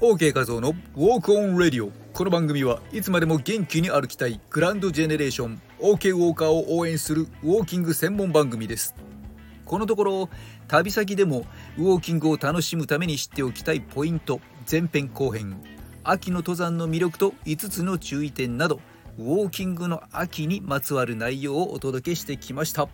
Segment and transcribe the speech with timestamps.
[0.00, 1.90] OK 画像のウォークオンレディオ。
[2.14, 8.94] この番組はいつまでも元気に歩きたいグランドジェネレーション OK ウォーカーを応援するウォーキング専門番組です。
[9.66, 10.30] このところ
[10.68, 11.44] 旅先でも
[11.76, 14.40] ウォーキングを楽しむために知っておきたいポイント
[14.70, 15.60] 前編後編
[16.02, 18.80] 秋の登山の魅力と5つの注意点など
[19.18, 22.88] ウォーキングの秋にまつわる内容をお届けしてきました。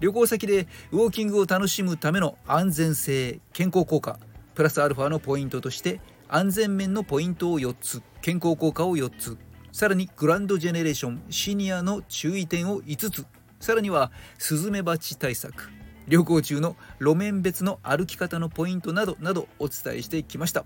[0.00, 4.18] 旅行先でウォーキングを楽しむための安全性健康効果
[4.54, 9.36] プラスアルファのポイントとして安全面のポイントを4つ健康効果を4つ
[9.72, 13.26] さらにグランドジェネレーションシニアの注意点を5つ
[13.60, 15.70] さらにはスズメバチ対策
[16.08, 20.64] 旅行中の路面別の歩き方のポイントなどなどお伝えしてきました。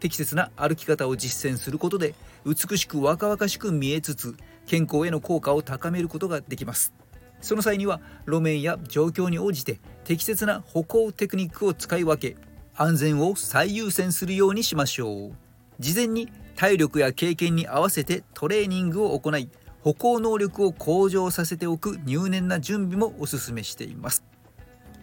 [0.00, 2.14] 適切な歩き方を実践することで
[2.46, 4.34] 美しく若々しく見えつつ
[4.66, 6.94] 健康への効果を高めることができます。
[7.42, 12.36] その際には路面や状況に応じて適切な歩行テクニックを使い分け
[12.82, 15.32] 安全を最優先するようにしましょう。
[15.80, 19.50] 事前に体力や経験に合わせてトレーニングを行い
[19.82, 24.24] 歩行能力を向上させておく入念な準備もおすすめしています。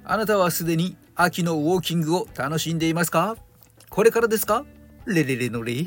[0.03, 3.37] あなたはすでに秋のウォーキングを楽しんでいますか？
[3.91, 4.65] これからですか？
[5.05, 5.85] レレレのレ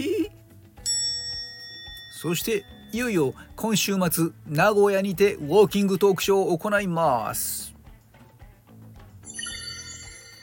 [2.22, 7.74] そしていよいよ今週末名古屋にてウォーキングトークショーを行います。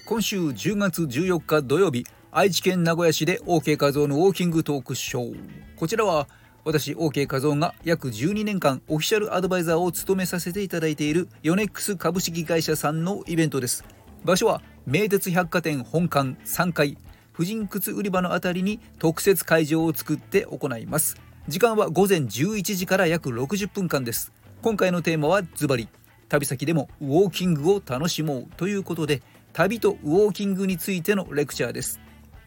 [0.07, 5.37] 今週10月14日土曜日愛知県名古屋市で OK 画像のウォーキングトークショー。
[5.75, 6.29] こちらは
[6.63, 13.83] 私 OK 画像が約12年間オフィシャルアドバイザーを務めさせていただいているヨネックス株式会社さんのイベントです。
[14.23, 16.97] 場所は名鉄百貨店本館3階
[17.33, 21.17] 婦人靴売り場のあたりに特設会場を作って行います。
[21.49, 24.31] 時間は午前11時から約60分間です。
[24.61, 25.89] 今回のテーマはズバリ
[26.29, 29.21] 旅先でもウォーキングを楽しもうということで
[29.57, 31.99] 旅とウォーキングについてのレクチャーです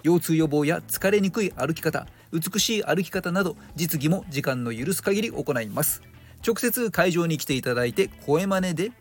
[0.04, 6.02] 腰痛予防や疲れにくい歩き方美しい歩き方など実技も時間の許す限り行います
[6.46, 8.92] 直接会場に来ていただいて声真似で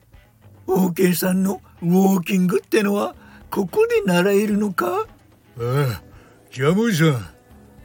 [0.65, 3.15] OK さんのウォーキングってのは
[3.51, 4.87] ここで習えるのか？
[4.87, 5.05] あ
[5.59, 6.01] あ、
[6.51, 7.29] ジャムじさん。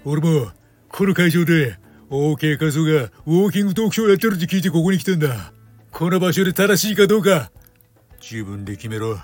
[0.06, 0.52] 俺も、
[0.88, 1.78] この会場で、
[2.10, 5.52] OK 画像がウォーキングトークショーやってるって聞いてここに来たんだ。
[5.90, 7.50] この場所で正しいかどうか、
[8.20, 9.18] 自分で決めろ。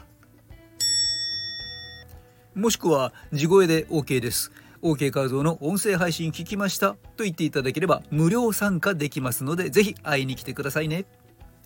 [2.54, 4.50] もしくは地声で OK です。
[4.82, 6.94] OK 画像の音声配信聞きました。
[7.16, 11.04] と言っていただければ無料参加できますのでぜひ会いに来てくださいね。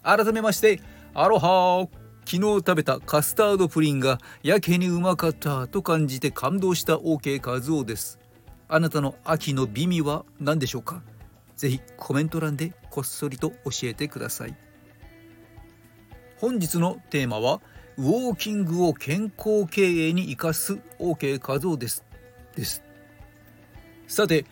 [0.02, 0.80] 改めまして
[1.14, 1.88] アロハ
[2.26, 8.18] 昨日食べたカスタードプリンがやけにうまかったと感じて感動した OK 画像です。
[8.68, 11.02] あなたの秋の美味は何でしょうか？
[11.56, 14.56] ぜひコメント欄でこっそりと教えてください。
[16.38, 17.62] 本日のテーマは
[17.96, 22.04] ウォーキングを健康経営に生かす OK 画像です。
[22.56, 22.82] です。
[24.06, 24.44] さて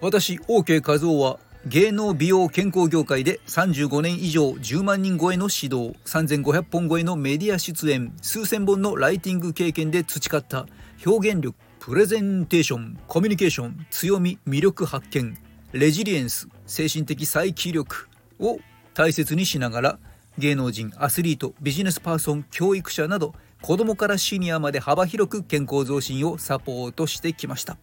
[0.00, 10.66] 私 OK 画像は芸能美容健康業界で35年以上10万人超えの指導3500本超えのメディア出演数千本のライティング経験で培った
[11.04, 15.36] 表現力プレゼンテーションコミュニケーション強み魅力発見
[15.72, 18.58] レジリエンス精神的再起力を
[18.94, 19.98] 大切にしながら
[20.38, 27.76] 芸能人アスリートビジネスパーソン教育者など子どもからシニアまで幅広く健康増進をサポートしてきました。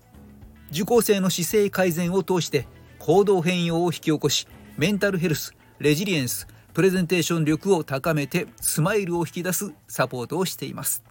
[0.71, 2.65] 受講生の姿勢改善を通して
[2.99, 11.03] 行動変容を引き起こしメンタルヘルスレジリエンスプレゼンテーション力を高めてスマイルを引き出すサポートをしています。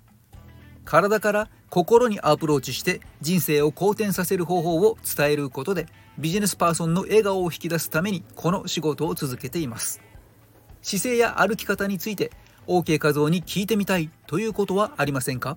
[0.86, 5.86] 体から心にアプローチして人生を好転させる方法を伝えることで
[6.18, 10.00] ビジネスパーソンの笑顔を引き出すためにこの仕事を続けています。
[10.84, 12.30] 姿勢や歩き方について
[12.66, 15.56] OK 画像に聞いてみたいということはありませんか？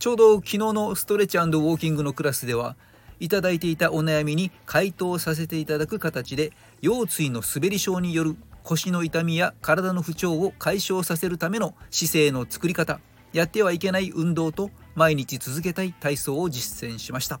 [0.00, 2.76] ちょうど昨日のストレッチウォーキングのクラスでは
[3.20, 12.98] いただいていたお悩みに回答させていただく形で腰椎の滑り症による腰の痛みや体の不調を解消させるための姿勢の作り方
[13.32, 17.40] やってはいけない運動と毎日続けたい体操を実践しました。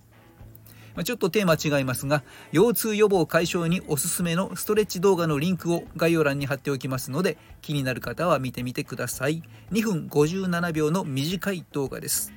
[0.94, 2.22] まちょっとテーマ違いますが
[2.52, 9.42] 腰痛予防解消におすすめのストレッチ動画のリンクを概要欄に貼っておきますので気になる方は見てみてください。
[9.72, 12.32] 2分57秒の短い動画です。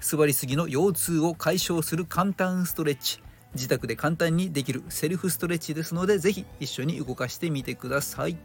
[0.00, 3.20] 座りすぎの腰痛を解消する簡単ストレッチ。
[3.54, 8.36] 自宅で簡単にできるセルフストレッチですのでぜひ一緒に動かしてみてください。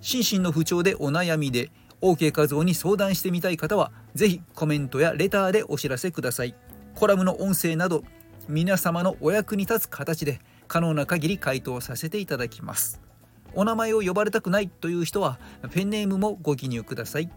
[0.00, 6.54] 心身の不調でお悩みで OK 画像に相談してみたい方はぜひコメントやレターでお知らせください。
[6.98, 8.02] コラムの音声など
[8.48, 13.00] 皆様のお役に立つ形で可能な限り回答させていただきます。
[13.54, 15.38] お名前を呼ばれたくないという人は
[15.70, 17.30] ペンネームもご記入ください。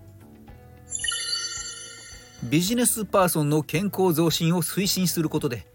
[2.41, 5.67] ビジネスパーソンの健康増進を推進することで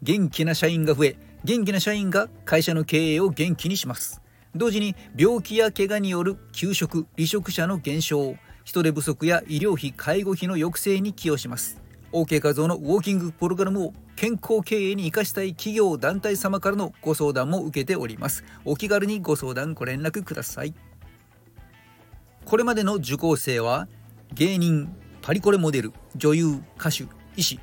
[0.00, 4.22] 元気な社員が増え元気な社員が会社の経営を元気にします。
[4.54, 11.83] 同時に病気や怪我による休職離職者の減少人手不足や医療費介護費の抑制に寄与します。
[12.14, 18.44] OK 画像のウォーキングプログラムを健康経営に生かしたい企業団体様からのご相談も受けております。
[18.64, 20.74] お気軽にご相談ご連絡ください。
[22.44, 23.88] これまでの受講生は
[24.32, 27.58] 芸人パリコレモデル女優歌手医師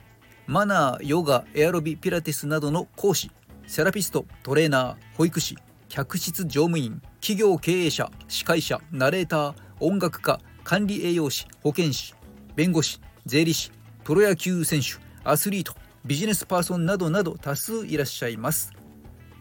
[0.48, 3.32] マナーヨガエアロビピラティスなどの講師
[3.68, 5.58] セラピストトレーナー保育士
[5.88, 12.16] 客室乗務員企業経営者司会者ナレーター音楽家管理栄養士保健師
[12.56, 13.72] 弁護士税理士
[14.04, 15.74] プロ野球選手アスリート
[16.06, 18.74] ビジネスパーソンなどなど多数いらっしゃいます。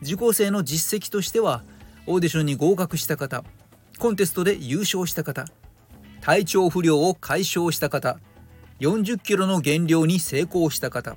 [0.03, 1.63] 受講生の実績としては
[2.07, 3.45] オーディションに合格した方
[3.99, 5.45] コンテストで優勝した方
[6.23, 8.19] 体調不良を解消した方
[8.81, 11.17] 40キロの減量に成功した方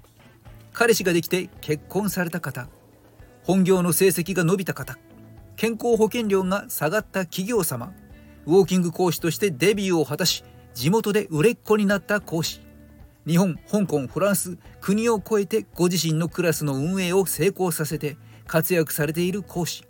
[0.73, 2.67] 彼氏ができて結婚された方
[3.43, 4.97] 本業の成績が伸びた方
[5.55, 7.93] 健康保険料が下がった企業様
[8.45, 10.43] ウォーキング講師としてデビューを果たし
[10.73, 12.59] 地元で売れっ子になった講師。
[13.25, 18.17] 日本香港フランス国を超えてご自身のクラスの運営を成功させて
[18.47, 19.85] 活躍されている講師。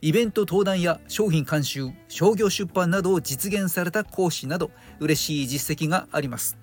[0.00, 6.58] イベント登壇や商品監修商業出版などを実現された講師など嬉しい実績があります。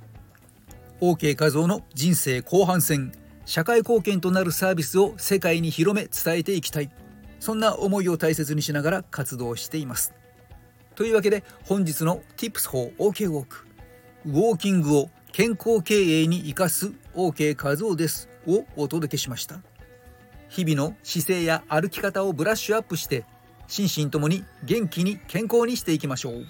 [1.00, 3.14] OK 画像の人生後半戦
[3.46, 6.92] 社会貢献となるサービスを世界に広め伝えていきたい。
[7.40, 10.14] そんな思いを大切にしながら活動しています。
[10.96, 13.66] というわけで本日の Tips for OK ウォーク
[14.26, 19.62] ウォーキングを健康経営に生かす OK 画像ですをお届けしました。
[20.50, 23.26] 日々の姿勢や歩き方をブラッシュアップして
[23.68, 26.46] 心身ともに元気に健康にしていきましょう。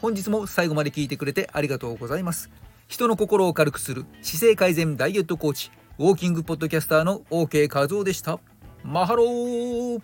[0.00, 2.50] 本日も最後まで聞いてくれてありがとうございます。
[2.88, 8.40] 人の心を軽くする姿勢改善ダイエットコーチウォーキングポッドキャスターの OK 画像でした。
[8.82, 10.02] マハロー